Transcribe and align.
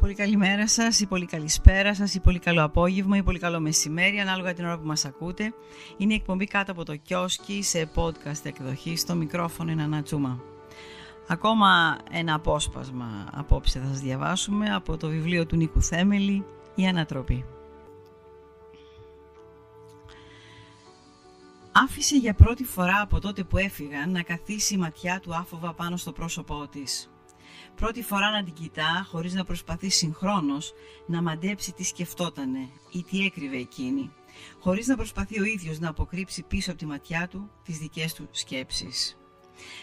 Πολύ 0.00 0.14
καλημέρα 0.14 0.68
σας 0.68 1.00
ή 1.00 1.06
πολύ 1.06 1.26
καλησπέρα 1.26 1.94
σας 1.94 2.14
ή 2.14 2.20
πολύ 2.20 2.38
καλό 2.38 2.64
απόγευμα 2.64 3.16
ή 3.16 3.22
πολύ 3.22 3.38
καλό 3.38 3.60
μεσημέρι 3.60 4.18
ανάλογα 4.18 4.52
την 4.52 4.64
ώρα 4.64 4.78
που 4.78 4.86
μας 4.86 5.04
ακούτε. 5.04 5.54
Είναι 5.96 6.12
η 6.12 6.16
εκπομπή 6.16 6.46
κάτω 6.46 6.72
από 6.72 6.84
το 6.84 6.96
κιόσκι 6.96 7.62
σε 7.62 7.90
podcast 7.94 8.40
εκδοχή 8.42 8.96
στο 8.96 9.14
μικρόφωνο 9.14 9.70
είναι 9.70 9.82
Ανατσούμα. 9.82 10.40
Ακόμα 11.28 11.98
ένα 12.10 12.34
απόσπασμα 12.34 13.28
απόψε 13.32 13.78
θα 13.78 13.86
σας 13.86 14.00
διαβάσουμε 14.00 14.74
από 14.74 14.96
το 14.96 15.08
βιβλίο 15.08 15.46
του 15.46 15.56
Νίκου 15.56 15.82
Θέμελη 15.82 16.44
«Η 16.74 16.86
Ανατροπή». 16.86 17.44
Άφησε 21.72 22.16
για 22.16 22.34
πρώτη 22.34 22.64
φορά 22.64 23.00
από 23.00 23.20
τότε 23.20 23.44
που 23.44 23.56
έφυγαν 23.56 24.10
να 24.10 24.22
καθίσει 24.22 24.74
η 24.74 24.78
ματιά 24.78 25.20
του 25.20 25.34
άφοβα 25.34 25.74
πάνω 25.74 25.96
στο 25.96 26.12
πρόσωπό 26.12 26.68
της. 26.70 27.10
Πρώτη 27.74 28.02
φορά 28.02 28.30
να 28.30 28.44
την 28.44 28.52
κοιτά 28.52 29.06
χωρίς 29.10 29.34
να 29.34 29.44
προσπαθεί 29.44 29.88
συγχρόνως 29.88 30.72
να 31.06 31.22
μαντέψει 31.22 31.72
τι 31.72 31.84
σκεφτότανε 31.84 32.68
ή 32.92 33.02
τι 33.02 33.24
έκρυβε 33.24 33.56
εκείνη, 33.56 34.12
χωρίς 34.60 34.86
να 34.86 34.96
προσπαθεί 34.96 35.40
ο 35.40 35.44
ίδιος 35.44 35.78
να 35.78 35.88
αποκρύψει 35.88 36.42
πίσω 36.42 36.70
από 36.70 36.78
τη 36.78 36.86
ματιά 36.86 37.28
του 37.28 37.50
τις 37.64 37.78
δικές 37.78 38.14
του 38.14 38.28
σκέψεις. 38.30 39.16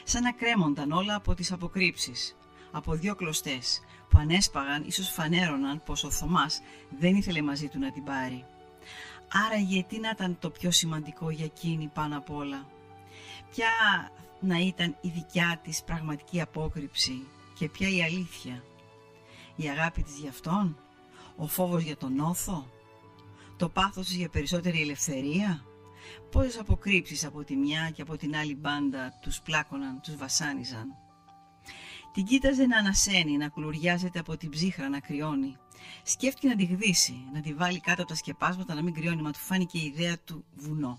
Σαν 0.03 0.23
να 0.23 0.31
κρέμονταν 0.31 0.91
όλα 0.91 1.15
από 1.15 1.33
τις 1.33 1.51
αποκρύψεις, 1.51 2.35
από 2.71 2.93
δύο 2.93 3.15
κλωστές 3.15 3.81
που 4.09 4.17
ανέσπαγαν 4.17 4.83
ίσως 4.83 5.09
φανέρωναν 5.09 5.83
πως 5.85 6.03
ο 6.03 6.11
Θωμάς 6.11 6.61
δεν 6.99 7.15
ήθελε 7.15 7.41
μαζί 7.41 7.67
του 7.67 7.79
να 7.79 7.91
την 7.91 8.03
πάρει. 8.03 8.45
Άρα 9.45 9.57
γιατί 9.57 9.99
να 9.99 10.09
ήταν 10.09 10.37
το 10.39 10.49
πιο 10.49 10.71
σημαντικό 10.71 11.29
για 11.29 11.45
εκείνη 11.45 11.89
πάνω 11.93 12.17
απ' 12.17 12.29
όλα; 12.29 12.67
Ποια 13.51 13.69
να 14.39 14.57
ήταν 14.57 14.97
η 15.01 15.09
δικιά 15.09 15.59
της 15.63 15.83
πραγματική 15.83 16.41
απόκρυψη; 16.41 17.27
Και 17.57 17.69
ποια 17.69 17.89
η 17.89 18.03
αλήθεια; 18.03 18.63
Η 19.55 19.69
αγάπη 19.69 20.03
της 20.03 20.17
για 20.19 20.29
αυτόν, 20.29 20.77
ο 21.35 21.47
φόβος 21.47 21.83
για 21.83 21.97
τον 21.97 22.19
όθο, 22.19 22.67
το 23.57 23.69
πάθος 23.69 24.05
της 24.05 24.15
για 24.15 24.29
περισσότερη 24.29 24.81
ελευθερία; 24.81 25.65
Πόσες 26.31 26.59
αποκρύψεις 26.59 27.25
από 27.25 27.43
τη 27.43 27.55
μια 27.55 27.89
και 27.89 28.01
από 28.01 28.17
την 28.17 28.35
άλλη 28.35 28.55
μπάντα 28.55 29.13
τους 29.21 29.41
πλάκωναν, 29.41 30.01
τους 30.01 30.15
βασάνιζαν; 30.15 30.95
Την 32.13 32.25
κοίταζε 32.25 32.65
να 32.65 32.77
ανασένει, 32.77 33.37
να 33.37 33.49
κουλουριάζεται 33.49 34.19
από 34.19 34.37
την 34.37 34.49
ψύχρα, 34.49 34.89
να 34.89 34.99
κρυώνει. 34.99 35.57
Σκέφτηκε 36.03 36.47
να 36.47 36.55
τη 36.55 36.65
γδίσει, 36.65 37.27
να 37.33 37.41
τη 37.41 37.53
βάλει 37.53 37.79
κάτω 37.79 38.01
από 38.01 38.11
τα 38.11 38.15
σκεπάσματα, 38.17 38.73
να 38.73 38.81
μην 38.81 38.93
κρυώνει, 38.93 39.21
μα 39.21 39.31
του 39.31 39.39
φάνηκε 39.39 39.77
η 39.77 39.85
ιδέα 39.95 40.19
του 40.19 40.45
βουνό. 40.55 40.97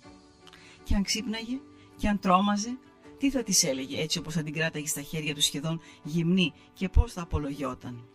Και 0.84 0.94
αν 0.94 1.02
ξύπναγε, 1.02 1.60
και 1.96 2.08
αν 2.08 2.18
τρόμαζε, 2.18 2.78
τι 3.18 3.30
θα 3.30 3.42
της 3.42 3.64
έλεγε 3.64 4.00
έτσι 4.00 4.18
όπως 4.18 4.34
θα 4.34 4.42
την 4.42 4.52
κράταγε 4.52 4.86
στα 4.86 5.02
χέρια 5.02 5.34
του 5.34 5.42
σχεδόν 5.42 5.80
γυμνή 6.02 6.52
και 6.72 6.88
πώς 6.88 7.12
θα 7.12 7.22
απολογιόταν. 7.22 8.08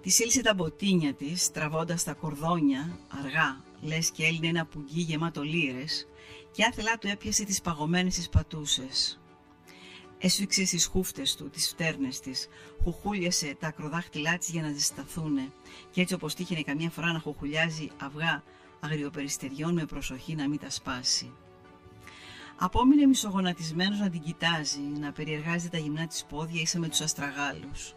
Της 0.00 0.20
έλυσε 0.20 0.42
τα 0.42 0.54
μποτίνια 0.54 1.14
της, 1.14 1.50
τραβώντας 1.50 2.04
τα 2.04 2.12
κορδόνια, 2.12 2.98
αργά, 3.24 3.64
λες 3.80 4.10
και 4.10 4.24
έλυνε 4.24 4.46
ένα 4.46 4.66
πουγγί 4.66 5.00
γεμάτο 5.00 5.42
λύρες 5.42 6.08
και 6.52 6.64
άθελά 6.64 6.98
του 6.98 7.08
έπιασε 7.08 7.44
τις 7.44 7.60
παγωμένες 7.60 8.14
τις 8.14 8.28
πατούσες. 8.28 9.20
Έσφιξε 10.18 10.62
τις 10.62 10.86
χούφτες 10.86 11.36
του, 11.36 11.50
τις 11.50 11.68
φτέρνες 11.68 12.20
της, 12.20 12.48
χουχούλιασε 12.82 13.56
τα 13.60 13.66
ακροδάχτυλά 13.66 14.38
της 14.38 14.48
για 14.48 14.62
να 14.62 14.72
ζεσταθούνε 14.72 15.52
και 15.90 16.00
έτσι 16.00 16.14
όπως 16.14 16.34
τύχαινε 16.34 16.62
καμιά 16.62 16.90
φορά 16.90 17.12
να 17.12 17.18
χουχουλιάζει 17.18 17.90
αυγά 18.00 18.42
αγριοπεριστεριών 18.80 19.74
με 19.74 19.84
προσοχή 19.84 20.34
να 20.34 20.48
μην 20.48 20.58
τα 20.58 20.70
σπάσει. 20.70 21.32
Απόμεινε 22.64 23.06
μισογονατισμένος 23.06 23.98
να 23.98 24.10
την 24.10 24.20
κοιτάζει, 24.20 24.80
να 24.80 25.12
περιεργάζεται 25.12 25.76
τα 25.76 25.82
γυμνά 25.82 26.06
της 26.06 26.24
πόδια 26.24 26.60
ίσα 26.60 26.78
με 26.78 26.88
τους 26.88 27.00
αστραγάλους. 27.00 27.94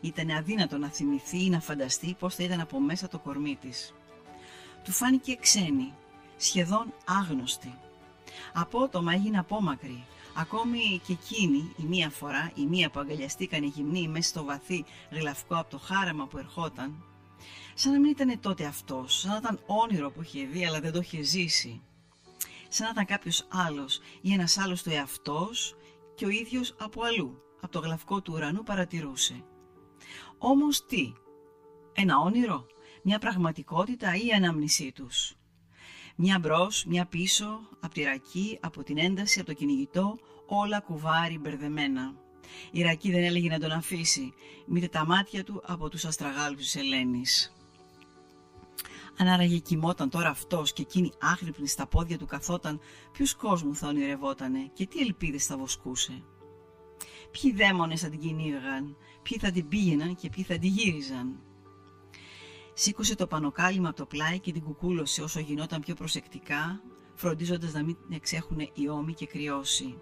Ήταν 0.00 0.30
αδύνατο 0.30 0.78
να 0.78 0.88
θυμηθεί 0.88 1.44
ή 1.44 1.48
να 1.48 1.60
φανταστεί 1.60 2.16
πώς 2.18 2.34
θα 2.34 2.42
ήταν 2.42 2.60
από 2.60 2.80
μέσα 2.80 3.08
το 3.08 3.18
κορμί 3.18 3.56
της. 3.60 3.94
Του 4.84 4.92
φάνηκε 4.92 5.36
ξένη, 5.36 5.92
σχεδόν 6.36 6.94
άγνωστη. 7.06 7.74
Απότομα 8.52 9.12
έγινε 9.12 9.38
απόμακρη, 9.38 10.04
ακόμη 10.34 11.00
και 11.06 11.12
εκείνη 11.12 11.74
η 11.76 11.82
μία 11.88 12.10
φορά, 12.10 12.50
η 12.54 12.66
μία 12.66 12.90
που 12.90 13.00
αγκαλιαστήκαν 13.00 13.62
οι 13.62 13.66
γυμνοί 13.66 14.08
μέσα 14.08 14.28
στο 14.28 14.44
βαθύ 14.44 14.84
γλαυκό 15.10 15.56
από 15.56 15.70
το 15.70 15.78
χάραμα 15.78 16.26
που 16.26 16.38
ερχόταν, 16.38 17.04
σαν 17.74 17.92
να 17.92 17.98
μην 17.98 18.10
ήταν 18.10 18.40
τότε 18.40 18.64
αυτός, 18.64 19.18
σαν 19.18 19.30
να 19.30 19.36
ήταν 19.36 19.60
όνειρο 19.66 20.10
που 20.10 20.22
είχε 20.22 20.44
δει 20.44 20.66
αλλά 20.66 20.80
δεν 20.80 20.92
το 20.92 20.98
είχε 20.98 21.22
ζήσει 21.22 21.80
σαν 22.72 22.86
να 22.86 22.92
ήταν 22.92 23.04
κάποιος 23.04 23.46
άλλος 23.50 24.00
ή 24.20 24.32
ένας 24.32 24.58
άλλος 24.58 24.82
του 24.82 24.90
εαυτός 24.90 25.74
και 26.14 26.24
ο 26.26 26.28
ίδιος 26.28 26.74
από 26.78 27.02
αλλού, 27.02 27.42
από 27.60 27.72
το 27.72 27.78
γλαυκό 27.78 28.22
του 28.22 28.32
ουρανού 28.36 28.62
παρατηρούσε. 28.62 29.44
Όμως 30.38 30.86
τι, 30.86 31.12
ένα 31.92 32.18
όνειρο, 32.18 32.66
μια 33.02 33.18
πραγματικότητα 33.18 34.14
ή 34.14 34.26
η 34.26 34.32
ανάμνησή 34.32 34.92
τους. 34.92 35.34
Μια 36.16 36.38
μπρος, 36.38 36.84
μια 36.84 37.06
πίσω, 37.06 37.60
από 37.80 37.94
τη 37.94 38.02
ρακή, 38.02 38.58
από 38.60 38.82
την 38.82 38.98
ένταση, 38.98 39.38
από 39.38 39.48
το 39.48 39.54
κυνηγητό, 39.54 40.18
όλα 40.46 40.80
κουβάρι 40.80 41.38
μπερδεμένα. 41.38 42.14
Η 42.70 42.82
ρακή 42.82 43.10
δεν 43.10 43.22
έλεγε 43.22 43.48
να 43.48 43.58
τον 43.58 43.70
αφήσει, 43.70 44.32
μήτε 44.66 44.88
τα 44.88 45.06
μάτια 45.06 45.44
του 45.44 45.62
από 45.66 45.88
τους 45.88 46.04
αστραγάλους 46.04 46.60
της 46.60 46.76
Ελένης. 46.76 47.52
Αν 49.18 49.28
άραγε 49.28 49.58
κοιμόταν 49.58 50.10
τώρα 50.10 50.28
αυτός 50.28 50.72
και 50.72 50.82
εκείνη 50.82 51.12
άχρηπνη 51.20 51.68
στα 51.68 51.86
πόδια 51.86 52.18
του 52.18 52.26
καθόταν, 52.26 52.80
ποιους 53.12 53.34
κόσμου 53.34 53.74
θα 53.74 53.88
ονειρευότανε 53.88 54.70
και 54.72 54.86
τι 54.86 55.00
ελπίδες 55.00 55.46
θα 55.46 55.56
βοσκούσε; 55.56 56.22
Ποιοι 57.30 57.52
δαίμονες 57.52 58.00
θα 58.00 58.08
την 58.08 58.20
κυνήγαγαν, 58.20 58.96
ποιοι 59.22 59.38
θα 59.38 59.50
την 59.50 59.68
πήγαιναν 59.68 60.16
και 60.16 60.28
ποιοι 60.28 60.44
θα 60.44 60.58
την 60.58 60.70
γύριζαν; 60.70 61.40
Σήκωσε 62.74 63.14
το 63.14 63.26
πανοκάλυμα 63.26 63.88
από 63.88 63.96
το 63.96 64.06
πλάι 64.06 64.38
και 64.38 64.52
την 64.52 64.62
κουκούλωσε 64.62 65.22
όσο 65.22 65.40
γινόταν 65.40 65.80
πιο 65.80 65.94
προσεκτικά, 65.94 66.82
φροντίζοντας 67.14 67.72
να 67.72 67.82
μην 67.82 67.96
εξέχουν 68.10 68.58
οι 68.74 68.88
ώμοι 68.88 69.14
και 69.14 69.26
κρυώσει. 69.26 69.98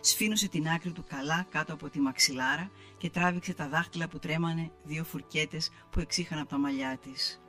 Σφίνωσε 0.00 0.48
την 0.48 0.68
άκρη 0.68 0.92
του 0.92 1.04
καλά 1.08 1.46
κάτω 1.50 1.72
από 1.72 1.90
τη 1.90 2.00
μαξιλάρα 2.00 2.70
και 2.98 3.10
τράβηξε 3.10 3.54
τα 3.54 3.68
δάχτυλα 3.68 4.08
που 4.08 4.18
τρέμανε 4.18 4.70
δύο 4.84 5.04
φουρκέτες 5.04 5.70
που 5.90 6.00
εξήχαν 6.00 6.38
από 6.38 6.48
τα 6.48 6.58
μαλλιά 6.58 6.98
της 7.02 7.41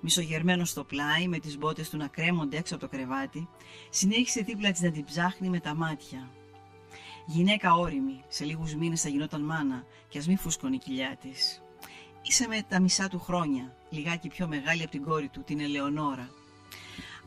μισογερμένος 0.00 0.68
στο 0.68 0.84
πλάι, 0.84 1.28
με 1.28 1.38
τις 1.38 1.58
μπότες 1.58 1.90
του 1.90 1.96
να 1.96 2.06
κρέμονται 2.06 2.56
έξω 2.56 2.74
από 2.74 2.88
το 2.88 2.96
κρεβάτι, 2.96 3.48
συνέχισε 3.90 4.40
δίπλα 4.40 4.70
της 4.70 4.80
να 4.80 4.90
την 4.90 5.04
ψάχνει 5.04 5.48
με 5.48 5.60
τα 5.60 5.74
μάτια. 5.74 6.30
Γυναίκα 7.26 7.74
όρημη, 7.74 8.24
σε 8.28 8.44
λίγους 8.44 8.74
μήνες 8.74 9.00
θα 9.00 9.08
γινόταν 9.08 9.40
μάνα 9.42 9.84
και 10.08 10.18
ας 10.18 10.26
μην 10.26 10.38
φούσκωνε 10.38 10.74
η 10.74 10.78
κοιλιά 10.78 11.16
της. 11.20 11.62
Είσαι 12.22 12.48
με 12.48 12.62
τα 12.68 12.80
μισά 12.80 13.08
του 13.08 13.18
χρόνια, 13.18 13.76
λιγάκι 13.90 14.28
πιο 14.28 14.48
μεγάλη 14.48 14.82
από 14.82 14.90
την 14.90 15.02
κόρη 15.02 15.28
του, 15.28 15.42
την 15.44 15.60
Ελεονόρα. 15.60 16.30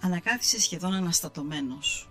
Ανακάθισε 0.01 0.59
σχεδόν 0.59 0.93
αναστατωμένος. 0.93 2.09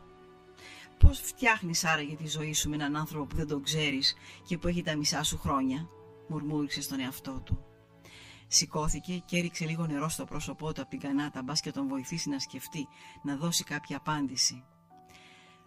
Πώς 0.99 1.21
φτιάχνεις 1.21 1.85
άραγε 1.85 2.17
τη 2.17 2.29
ζωή 2.29 2.55
σου 2.55 2.69
με 2.69 2.75
έναν 2.75 2.97
άνθρωπο 2.97 3.27
που 3.27 3.37
δεν 3.37 3.47
τον 3.47 3.63
ξέρεις 3.63 4.15
και 4.47 4.59
που 4.59 4.69
έχει 4.69 4.83
τα 4.83 4.97
μισά 4.97 5.23
σου 5.23 5.39
χρόνια, 5.39 5.89
μουρμούριξε 6.29 6.83
στον 6.83 7.01
εαυτό 7.01 7.43
του. 7.45 7.65
Σηκώθηκε 8.53 9.23
και 9.25 9.37
έριξε 9.37 9.65
λίγο 9.65 9.87
νερό 9.87 10.09
στο 10.09 10.25
πρόσωπό 10.25 10.73
του 10.73 10.81
από 10.81 10.91
την 10.91 11.01
κανάτα, 11.01 11.43
μπας 11.43 11.61
και 11.61 11.73
τον 11.73 11.89
βοηθήσει 11.89 12.29
να 12.29 12.39
σκεφτεί, 12.39 12.89
να 13.23 13.37
δώσει 13.37 13.65
κάποια 13.65 13.97
απάντηση. 13.97 14.65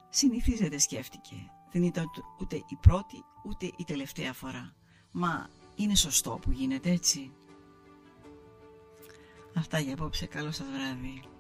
Συνηθίζεται, 0.10 0.78
σκέφτηκε. 0.78 1.36
Δεν 1.72 1.84
ήταν 1.84 2.06
ούτε 2.40 2.56
η 2.56 2.78
πρώτη 2.82 3.24
ούτε 3.44 3.66
η 3.66 3.84
τελευταία 3.84 4.34
φορά. 4.34 4.74
Μα 5.12 5.50
είναι 5.76 5.96
σωστό 5.96 6.40
που 6.42 6.52
γίνεται 6.52 6.92
έτσι. 6.92 7.32
Αυτά 9.56 9.80
για 9.80 9.94
απόψε. 9.94 10.26
Καλό 10.26 10.52
σας 10.52 10.68
βράδυ. 10.68 11.33